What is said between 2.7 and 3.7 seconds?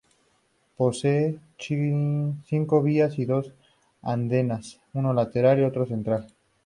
vías y dos